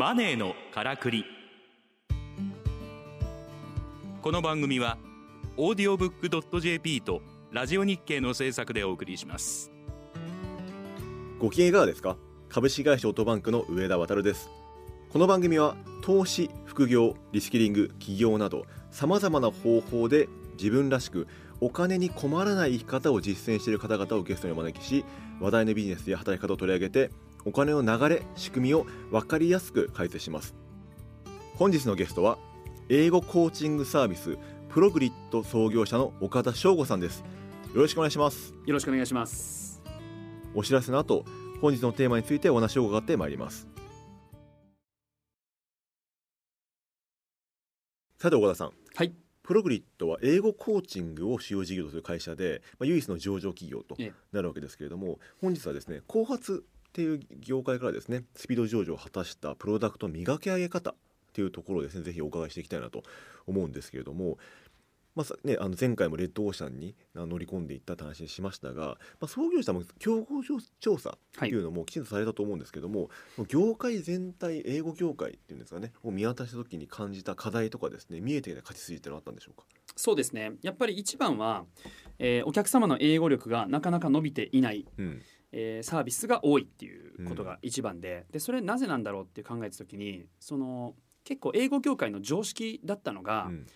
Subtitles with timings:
[0.00, 1.26] マネーのからくり。
[4.22, 4.96] この番組は
[5.58, 7.20] オーディオブックドット JP と
[7.52, 9.70] ラジオ日経の制作でお送りします。
[11.38, 12.16] ご機嫌いかがですか？
[12.48, 14.48] 株式会社オートバンクの上田渉です。
[15.12, 21.28] この番組は投資副業リスキリング起業などさまざまな方法で自分らしく
[21.60, 25.04] お金に困らない生き方を実践している方々をゲストにお招きし
[25.42, 27.10] 話題のビジネスや働き方を取り上げて
[27.44, 30.54] お金の流れ仕組みを分かりやすく解説します。
[31.56, 32.38] 本日のゲストは
[32.88, 37.24] 英語コーチングサービスプログリッド創業者の岡田翔吾さんです。
[37.74, 38.52] よろしくお願いします。
[38.66, 39.82] よろしくお願いします。
[40.54, 41.24] お知らせの後
[41.60, 43.68] 本日のテーマについてお話を伺ってまいります。
[48.18, 48.72] さて岡田さん。
[48.94, 49.14] はい。
[49.42, 54.12] プログリッドは英語コーチングを主要事業とする会社で、まあ、唯一の上場企業とええ。
[54.32, 60.94] なるわけですけれども本日はですね後発っていう業界からですねスピード上場を果たしたプロダクト磨き上げ方っ
[61.32, 63.04] ていうところをですねぜひお伺いしていきたいなと
[63.46, 64.38] 思うんですけれども、
[65.14, 70.42] まあさね、あの前回もレッドオーシャンにあ乗り込んでいったって話にしましたが、まあ、創業者も競合
[70.80, 73.10] 調査っていうのもきちんとされたと思うんですけども、
[73.46, 79.64] 業界全体英語業界っていうんですかねを見渡した時に感じた課題とかですね見えてきた勝ち筋ってのはあったんでしょうか？
[79.94, 80.52] そうですね。
[80.62, 81.64] やっぱり一番は、
[82.18, 85.22] えーお客様の英語力がなかなか伸びていない、うん
[85.52, 93.66] えーサービスが多いっていうことが一番で,、でそれなぜなんだろうって考えた時にその結構英語業界の常識だったのが、うん。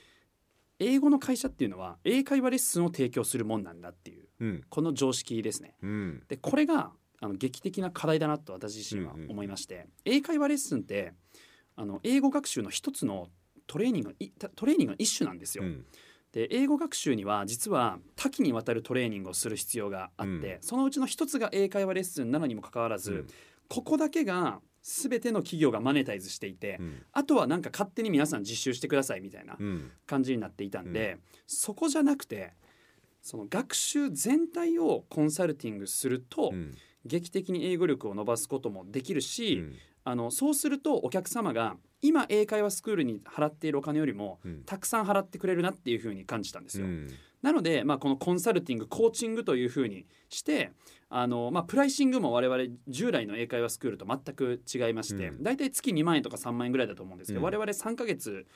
[0.81, 4.65] 英語の会社っていうのは英会話レッスンを提供するもんなんだっていううん。
[4.69, 5.77] この常識ですね。
[5.83, 6.23] うん。
[6.27, 11.15] でこれがあの劇的な課題だなと私自身は思いまして、英会話レッスンって
[11.77, 13.29] あの英語学習の一つの
[13.67, 15.65] トレーニングいトレーニングの一種なんですよ。
[16.35, 23.27] うんで英語学習には実は多岐にわたるトレーニングをする必要があって、そのうちの一つが英会話レッスンなのにもかかわらず、うん。
[23.69, 27.03] ここだけが全ての企業がマネタイズしていて、うん。
[27.13, 29.91] あとはなんか勝手に皆さん実習してくださいみたいなうん。
[30.07, 32.53] 感じになっていたんで、そこじゃなくて
[33.23, 36.75] その学習全体をコンサルティングすると、うん。
[37.05, 39.75] 劇的に英語力を伸ばすこともできるし、うん。
[40.05, 41.77] あのそうするとお客様が
[42.07, 44.63] 今英会話スクールに払っているお金よりもうん。
[44.65, 46.87] たくさん払ってくれるなっていうふうに感じたんですよ。
[46.87, 47.09] うん。
[47.43, 50.73] なので、まあ、このコンサルティングコーチングというふうにして
[51.09, 55.43] あの、まあ、プライシングも我々従来の英会話スクールと全く違いまして、うん。
[55.43, 57.45] 大体月2万円とか3万円ぐらいだと思うんですけど、うん。
[57.45, 58.47] 我々3ヶ月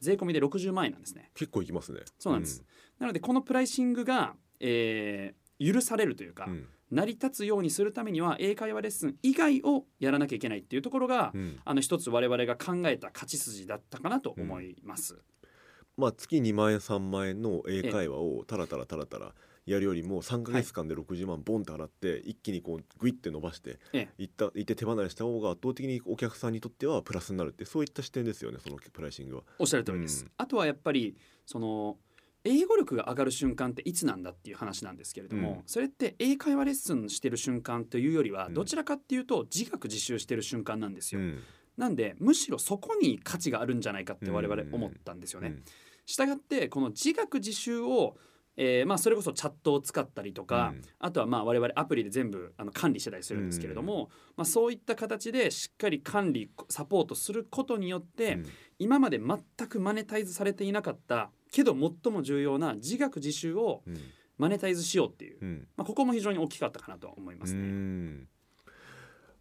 [0.00, 1.30] 税込みで60万円なんですね。
[1.34, 2.00] 結構いきますね。
[2.18, 2.62] そうなんです、
[2.98, 15.18] なのでこのプライシングが、えー許されるというか、うん成り立つようにするためには英会話レッスン以外をやらなきゃいけないっていうところが、うんあの一つ我々が考えた勝ち筋だったかなと思います。
[15.96, 19.34] まあ月2万円3万円の英会話をタラタラタラタラ
[19.66, 29.42] やるよりも3か月間で60万ボンって払って一気にこうグイって伸ばしてええいったいって手離れした方が圧倒的にお客さんにとってはプラスになるってそういった視点ですよねそのプライシングは。
[29.58, 30.24] おっしゃる通りです。
[30.24, 31.98] うんあとはやっぱりその
[32.44, 35.62] 英語力が上がる瞬間っていつなんだっていう話なんですけれども、うん。
[35.66, 38.54] それって英会話レッスンしてる瞬間というよりはうん。
[38.54, 41.20] どちらかっていうと自学自習してる瞬間なんですよ。
[41.20, 41.42] うん。
[41.76, 45.56] なんでむしろそこに価値があるんじゃないかって我々思ったんですよね。
[46.06, 48.16] したがってこの自学自習を
[48.60, 50.82] えーまあ、それこそチャットを使ったりとか、うん。
[50.98, 58.46] あとはまあ我々アプリで全部あの管理してたりするんですけれども、まあ、そういった形でしっかり管理サポートすることによって、うん。
[58.80, 63.96] 今まで全くマネタイズされていなかったけど最も重要な自学自習をうん。
[64.38, 65.68] マネタイズしようっていう、うん。
[65.76, 67.62] まあ、ここも非常に大きかったかなと思いますうね。
[67.64, 68.28] ん。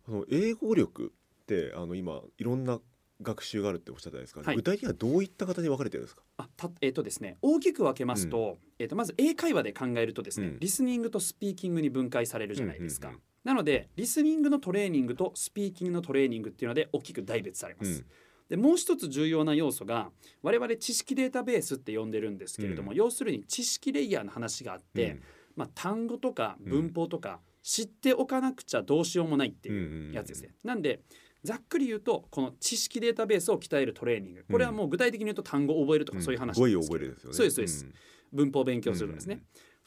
[0.07, 1.13] あの英語力
[1.43, 2.79] ってあの今いろんな
[3.21, 4.55] 学習があるっておっしゃったじゃないですか、はい。
[4.55, 10.59] 具体的にはどういった形で分かれてるんですか、あたえっ、とですね大きく分けますと,、えっとまず英会話で考えるとですね、うん。
[10.59, 13.09] リスニングとスピーキングに分解されるじゃないですか。
[13.09, 17.91] うんうんうんなのでリスニングのトレーニングとスピーキングのトレーニングっていうので大きく大別されます。
[17.91, 18.05] うん
[18.49, 20.09] でもう一つ重要な要素が
[20.41, 25.23] 我々知識データベースって呼んでるんですけれども、う要するに知識レイヤーの話があって、うん。
[25.57, 30.51] まあ、単語とか文法とか知っておかなくちゃどうしようもないっていうやつですね。
[30.63, 31.01] なんで
[31.43, 34.45] ざっくり言うとこの知識データベースを鍛えるトレーニング。
[34.49, 36.87] これはもう具体的に言うと単語を覚えるとかそういう話語彙をなん。
[36.87, 37.35] ですけど覚えるですよね。
[37.35, 37.87] そうですそうです。
[38.31, 39.41] 文法を勉強するとかですね。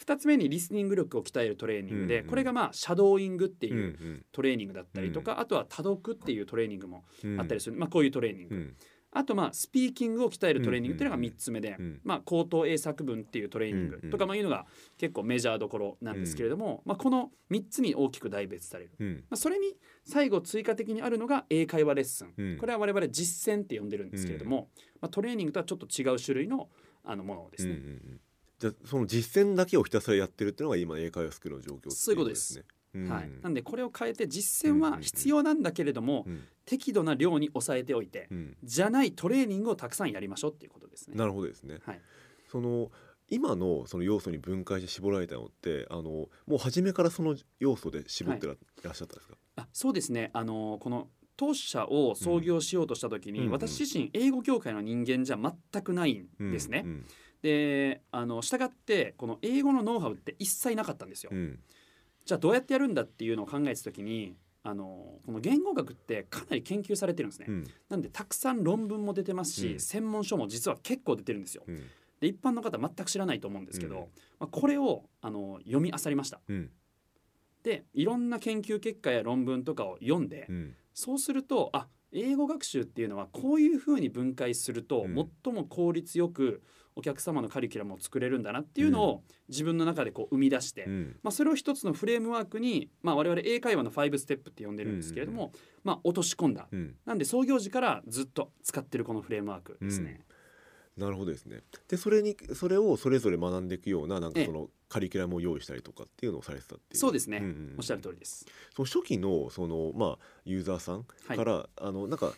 [0.05, 7.41] 2つ目にリスニング力を鍛えるトレーニングで、これがまあシャドーイングってうんいううんトレーニングだったりとか、あとは多読っていうトレーニングもうん。
[7.41, 8.77] あったりする、まあ、こういうトレーニング、うん。
[9.13, 11.35] あとまあスピーキングを鍛えるトレーニングっていうのがうんうんうん。
[11.35, 14.67] 3つ目で、うんまあ、口頭英作文っていうトレーニングとかまあいうのが
[14.99, 18.93] 結構メジャーどころなんですけれども、まあ、この3つに大きく大別される。
[18.99, 19.15] うん。
[19.29, 22.57] まあ、それに最後追加的にあるのが英会話レッスン、うん。
[22.59, 24.69] これは我々実践って呼んでるんですけれども、
[25.01, 26.69] まあ、トレーニングとはちょっと違う種類の
[27.03, 27.81] あのものですね。
[28.63, 32.63] うんうんうんじゃあその実践だけをひたすらやってるっていうのが今の英会話スクールの状況ってそういうことです。
[32.93, 33.09] うん。
[33.09, 36.43] はい、なんでこれを変えて実践は必要なんだけれども、うん。
[36.67, 38.57] 適度な量に抑えておいて、うん。
[38.63, 41.17] じゃないトレーニングをたくさんやりましょうっていうことですね。
[41.17, 41.79] なるほどですね。
[41.87, 42.01] はい、
[42.51, 42.91] その
[43.31, 48.57] 今のその要素に分解して絞られたのってあのもう初めからその要素で絞ってら,、っ
[48.95, 49.37] しゃったんですか？
[49.57, 50.31] あそうですね。
[50.35, 56.13] あのこの当社を創業しようとした時に、うん私自身英語業界の人間じゃ全くない
[56.43, 56.83] んですね。
[56.85, 57.07] うん
[57.43, 61.31] であの従ってこの英語のノウハウって一切なかったんですよ。
[61.33, 61.59] うん
[62.27, 67.47] じゃあどうやってやるんだっていうのを考えた時にあのこの言語学ってかなり研究されてるんですね。
[67.49, 71.65] うんなんでたくさん論文も出てますし、うん専門書も実は結構出てるんですよ。
[71.67, 71.83] うん
[72.21, 74.09] で一般の方全く知らないと思うんですけど、うんま
[74.41, 76.41] あ、これをあの読み漁りました。
[76.49, 76.71] うん
[77.63, 86.63] でいろんな研究結果や論文とかを読んで、うんそうするとあ英語学習っていうのはこういうふうに分解すると、うん最も効率よく
[87.01, 91.17] お客様のカリキュラムを作れるんだなっていうのを自分の中でこう生み出して、うん。
[91.23, 95.53] まあ、それを一つのフレームワークに、まあ、我々英会話の5ステップって呼んでるんですけれども、
[95.83, 96.69] まあ、落とし込んだ。
[96.71, 96.95] うん。
[97.07, 100.21] なんで創業時からずっと使ってるこのフレームワークですね。
[100.99, 101.63] なるほどですね。
[101.89, 104.47] でそれにそれをそれぞれ学んでいくようななんかええ。
[104.47, 106.99] そのカリキュラムを用意したりとかっていうのをされてたっていう。
[106.99, 107.75] そうですね、んんん。
[107.79, 108.45] おっしゃる通りです。
[108.77, 111.37] その初期のそのまあユーザーさんはい。
[111.39, 112.35] から、あのなんか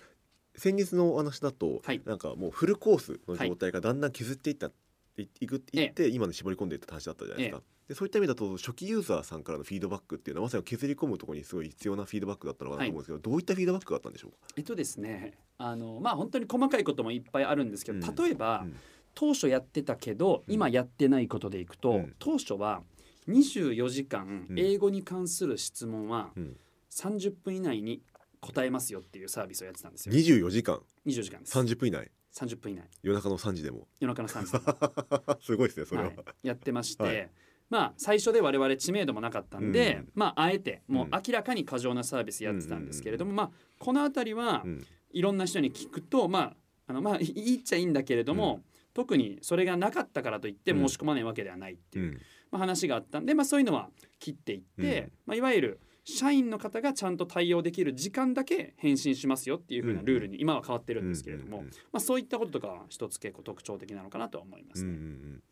[0.57, 2.01] 先日のお話だと、はい。
[2.05, 4.71] なんかもうフルコースの状態がだんだん削っていった、
[5.17, 7.63] いいくいって今に絞り込んでいった話だったじゃないですか。
[7.89, 14.37] でそういった意味だと初期ユーザーさんからのフィードバックっていうのはまさに削り込むところにすごい必要なフィードバックだったのかなと思うんですけど、どういったフィードバックがあったんでしょうか？
[14.57, 18.15] えっとですねあのまあ本当に細かいこともいっぱいあるんですけど、うん。
[18.15, 18.77] 例えば、うん
[19.15, 20.55] 当初やってたけどうん。
[20.55, 22.15] 今やってないことでいくと、うん。
[22.19, 22.83] 当初は
[23.29, 24.59] 24時間うん。
[24.59, 26.57] 英語に関する質問はうん、
[26.91, 28.01] 30分以内に
[28.43, 30.15] 答えますよっていうサービスをやってたんですよ。
[30.15, 30.81] 24時間。
[31.07, 31.57] 24時間です。
[31.59, 32.11] 30分以内。
[32.35, 32.83] 30分以内。
[33.03, 33.87] 夜中の3時でも。
[34.01, 34.53] 夜中の3時。
[34.53, 36.09] で すごいですねそれは。
[36.09, 37.31] はい、やってまして、はい。
[37.71, 40.11] まあ最初で我々知名度もなかったんで、うん。
[40.15, 41.11] まああえてもううん。
[41.13, 44.87] 明らかに過剰なサービスやってたんですけれども、まあこの辺りはうん。
[45.13, 46.57] いろんな人に聞くとまあ
[46.89, 48.65] あのまあいいっちゃいいんだけれども、
[48.95, 52.21] 特にそれがなかったからといって申し込まないわけではないっていう、うん。
[52.51, 55.13] まあ、話があったんで、まあ、そういうのは切っていって、うん。
[55.27, 64.91] まあ、いわゆる社員の方がちゃんと対応できる時間だけ返信しますよっていう風なルールに今は変わってるんですけれども、うんうんうんまあ、そういったこととかは一つ結構特徴的なのかなとは思いますね。
[64.91, 65.43] うんうんうん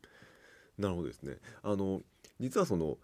[0.77, 1.37] なるほどですね。
[1.61, 2.01] あの
[2.39, 2.97] 実はその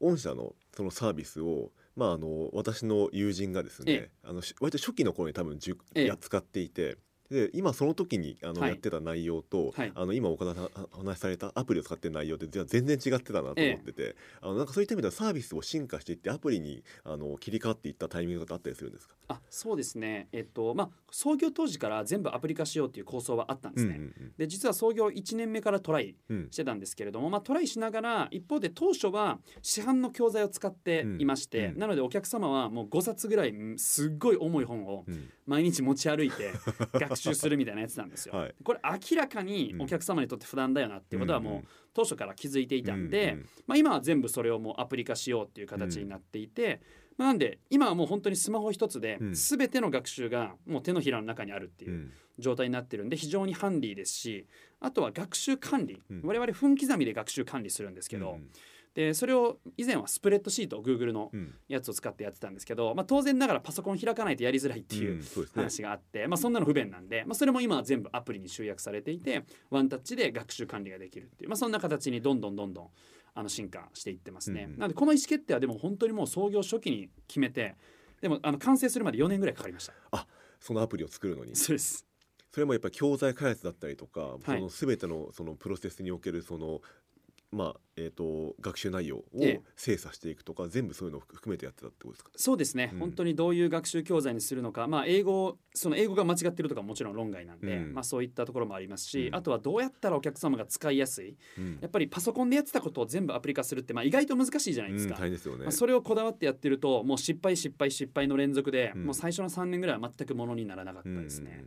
[0.00, 6.96] 御社のそのサービスをまああの私の友人がですね、えあのし割と初期の頃に多分じゅええや使っていて。
[7.30, 8.70] で今その時にあの、はい。
[8.70, 9.92] やってた内容と、はい。
[9.94, 19.14] あの今岡田さんお話しされたアプリを使ってる内容って実は全然違ってたなと思ってて、あのなんかそういった意味ではサービスを進化していってアプリにあの切り替わっていったタイミングがあったりするんですか？
[19.28, 20.28] あそうですね。
[20.32, 23.94] えっとまあ創業当時から全部アプリ化しようっていう構想はあったんですね。
[23.96, 26.36] うんうんで実は創業1年目からトライうん。
[26.36, 31.78] うんしてたんですけれども、まあ、トライしながら一方で当初は市販の教材を使っていまして、うんうん。
[31.78, 36.52] なのでお客様はもう5冊ぐらいうんすっごい重い本をうん毎日持ち歩いて
[36.94, 38.34] 学習するみたいなやつなんですよ。
[38.36, 38.54] はい。
[38.62, 46.80] これ明らかにお客様にとって負担だよなっていうことはもう当初から気づいていたんで、うんうんまあ、今は全部それをもうアプリ化しようっていう形になっていて、
[47.16, 49.34] まあ、なんで今はもう本当にスマホ一つでうん。
[49.34, 52.12] 全ての学習がもう手のひらの中にあるっていううん。
[52.38, 54.46] 状態になってるんで非常にハンディですし
[54.78, 56.22] あとは学習管理、うん。
[56.22, 58.50] 我々分刻みで学習管理するんですけど、うん
[58.94, 61.54] でそれを以前はスプレッドシート Google のうん。
[61.68, 65.22] やつを使ってやってたんですけど、まあ、当然ながらパソコン開かないとやりづらいっていう
[65.54, 72.88] 話があって、まあ、そんなの不便なんで、まあ、それも今は全部アプリに集約されていてワンタッチで学習管理ができるっていう、まあ、そんな形にどんどんどんどん
[73.34, 74.66] あの進化していってますね。
[74.76, 77.76] なのでこの意思決定はでも本当にもう創業初期に決めて
[78.20, 79.94] でもあの完成するまで4年ぐらいかかりました。
[80.60, 81.56] そのアプリを作るのに。
[81.56, 82.06] そうです。
[82.52, 84.40] それもやっぱり教材開発だったりとか、はい。
[84.44, 86.80] その全てのそのプロセスにおけるその
[87.52, 89.60] まあえー、と学習内容をええ。
[89.76, 92.30] 精査していくとか、全部そういうのを含めてやってたってことですか？
[92.36, 92.98] そうですね、うん。
[93.00, 97.94] 本当にどういう学習教材にするのか、まあ、英語その英語が間違ってるとかももちろん論外なんで、うん。
[97.94, 99.34] まあ、そういったところもありますし、うん。
[99.34, 101.36] あとはどうやったらお客様が使いやすい。
[101.58, 101.78] うん。
[101.80, 105.14] やっぱりパソコンでやってたことを全部アプリ化するって、まあ、意外と難しいじゃないですか。
[105.14, 105.64] うん大変ですよね。
[105.64, 109.04] まあ、それをこだわってやってるともう失敗失敗失敗の連続で、うん。
[109.06, 111.64] もう最初の3年ぐらいは全くものにならなかったですね。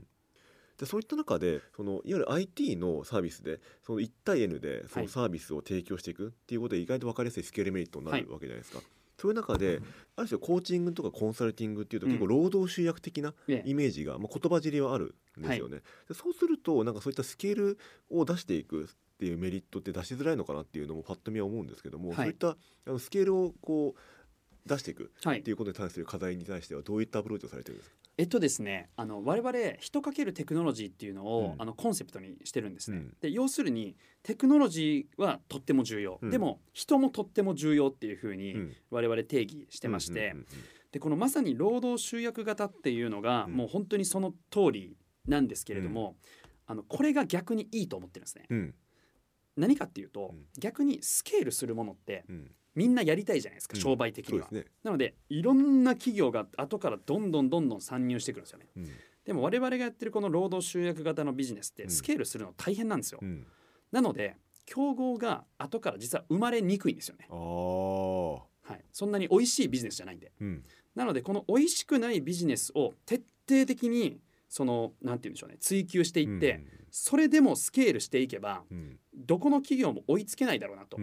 [0.84, 5.06] でそういった中でそのいわゆる IT のサービスでその1対 N でそはい。
[5.06, 8.82] のサービスを提供していくっていうことで意外と分かりやすいスケールメリットになるはわけじゃないですか。
[9.18, 9.80] そういう中で
[10.18, 12.12] ある種コーチングとかコンサルティングっていうとうん。
[12.13, 13.70] 結構労働集約的なええ。
[13.70, 15.82] イメージが、まあ、言葉尻はあるんですよね。
[16.10, 17.78] でそうするとなんかそういったスケール
[18.10, 18.88] を出していくっ
[19.20, 22.18] ていうメリットって出しづらいのかなっていうのもパッと見は思うんですけども、はい。
[22.18, 24.00] そういったあのスケールをこう
[24.65, 25.39] 出していくはい。
[25.39, 27.96] っていうことに対する課題に対してはどういったアプローチをされてるんですか？
[28.17, 31.62] えっとですねあの我々人かけるテクノロジーっていうのを、うん。
[31.62, 32.98] あのコンセプトにしてるんですね。
[32.98, 33.13] うん。
[33.22, 36.32] で要するにテクノロジーはとっても重要、うん。
[36.32, 38.74] でも人もとっても重要っていうふうにうん。
[38.91, 40.36] 我々定義してまして、
[40.91, 43.53] でこのまさに労働集約型っていうのが、うん。
[43.53, 44.96] もう本当にその通り
[45.27, 46.15] なんですけれども、
[46.67, 48.74] あのこれが逆にいいと思ってるんですね。
[49.56, 54.48] 何かっていうと、うん逆にスケールするものってうんみんなやりたいじゃないですか、うん商売的には。
[54.52, 58.68] ねなのでいろんな企業が後からどんどんどんどん参入してくるんですよね。
[58.76, 58.90] うん
[59.26, 63.20] でも我々がやってるこの労働集約型のビジネスっうんてスケールするの大変なんですよ。
[63.22, 63.46] うん
[63.92, 67.28] なので競合が後から実は生まれにくいんですよね。
[67.30, 70.32] はい、そんなに美味しいビジネスじゃないんで。
[70.40, 70.64] うん
[70.96, 74.20] なのでこの美味しくないビジネスを徹底的に
[74.54, 79.00] そのなんて言うんでしょうね追求していって、それでもスケールしていけばうん。
[79.16, 80.98] どこの企業も追いつけないだろうなと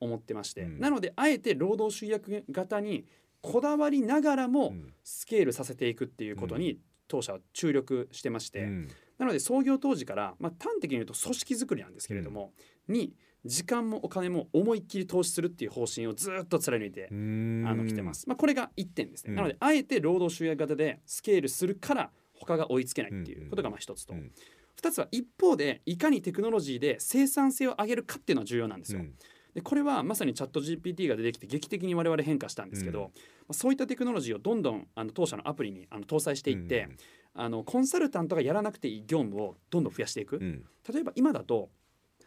[0.00, 0.78] 思ってまして、うん。
[0.80, 3.06] なのであえて労働集約型に
[3.40, 4.92] こだわりながらもうん。
[5.02, 6.78] スケールさせていくっていうことに
[7.08, 8.88] 当社は注力してまして、うん。
[9.16, 12.52] なので創業当時から、まあ、端的に言うと組織づくりなんですけれども、
[12.86, 13.14] に
[13.46, 18.28] 時間もお金も思いっきり投資するっていう方針をずっと貫いてあの来てます。
[18.28, 19.30] まあ、これが1点ですね。
[19.30, 19.36] うん。
[19.36, 24.32] なのであえて労働集約型でスケールするから他が追いつけないっていうことがまあ一つと、うん。
[24.74, 29.00] 二つは一方でいかにテクノロジーで生産性を上げるかっていうのは重要なんですよ。
[29.00, 29.14] うん。
[29.54, 33.04] でこれはまさにチャット GPT が出てきて劇的に我々変化したんですけど、うん。
[33.04, 33.10] ま
[33.50, 36.88] あそういったテクノロジーをどんどんあの当社のアプリにあの搭載していって、
[37.34, 40.36] あのコンサルタントがやらなくていい業務をどんどん増やしていく。
[40.36, 40.64] うん。
[40.92, 41.70] 例えば今だと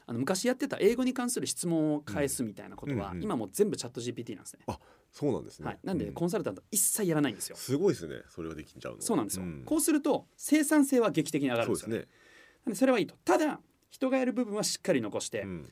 [0.05, 4.65] あの昔やってた英語に関する質問を返すみたいなことは、うんうん今もう全部チャット GPT なんですね。
[5.11, 5.67] そうなんですね。
[5.67, 7.55] はい、なんでうコンサルタント一切やらないんですよ。
[7.55, 8.15] すごいですね。
[8.29, 9.63] それができちゃうのそうなんですよ、ん。
[9.63, 11.89] こうすると生産性は劇的に上がるんですよ。
[11.89, 11.93] ね。
[11.93, 12.17] そうですね。
[12.65, 13.15] なんでそれはいいと。
[13.23, 15.71] ただ人がやる部分はしっかり残して、うん。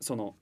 [0.00, 0.36] その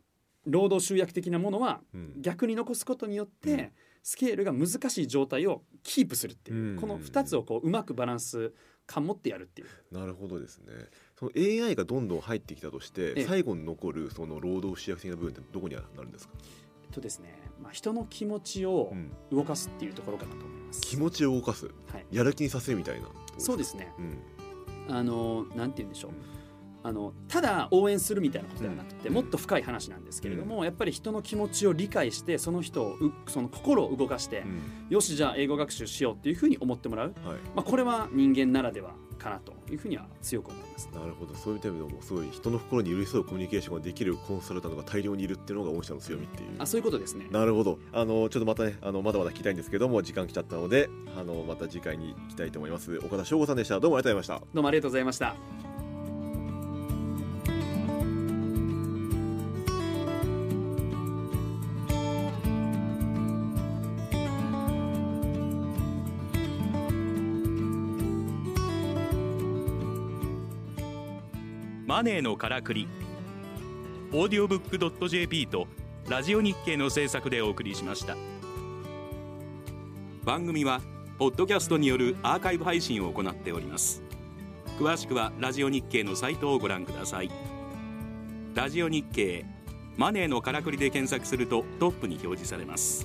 [0.46, 2.14] 労働集約的なものはうん。
[2.20, 3.70] 逆に残すことによって、うん。
[4.02, 8.52] スケールが難しい状態をキープするっていう、うんこの2つをこううまくバランス
[8.86, 9.68] 感持ってやるっていう。
[9.94, 10.72] なるほどですね
[11.20, 13.24] その AI がどんどん入ってきたとしてええ。
[13.26, 16.34] 最後に残るその労働主役的な部分ってどこになるんですか？
[16.90, 19.12] とですね、まあ、人の気持ちをうん。
[19.30, 20.80] 動かすっていうところかなと思います。
[20.80, 21.66] 気持ちを動かす。
[21.66, 23.06] はい、やる気にさせるみたいな
[23.38, 23.92] そうですすね。
[24.88, 24.96] うん。
[24.96, 26.16] あのなんて言うんでしょう、うん。
[26.82, 29.14] あのただ応援するみたいなことではなくて、うん。
[29.14, 34.60] もっと深い話なんですけれども、やっぱり人の気持ちを理解してその人をうその心を動かして、うん。
[34.88, 37.36] よしじゃあ英語学習しようっていうふうに思ってもらう、はい。
[37.54, 40.88] まあ、これは人間ならではかなというふうには強く思います。
[40.92, 47.26] なるほどそういう意味でもすごい人の心に寄り添うコミュニケーションができるコンサルタントが大量にいるっていうのが御社の強みっていうあそういうことですね。
[47.30, 55.69] なるほどあのちょっとまたねあのまだまだ聞きたいんですけども時間来ちゃったのであのまた次回に行きたいと思います岡田翔吾さんでしたどうもありがとうございましたどうもありがとうございました。
[71.90, 72.86] マネーのからくり。
[74.12, 75.66] オーディオブックドット JP と
[76.08, 78.16] ラジオ日経の制作でお送りしました。
[80.22, 80.82] 番組は
[81.18, 84.04] ポッドキャストによるアーカイブ配信を行っております。
[84.78, 87.30] 詳しくはラジオ日経のサイトをご覧ください。
[88.54, 89.44] ラジオ日経
[89.96, 93.04] マネーのからくりで検索するとトップに表示されます。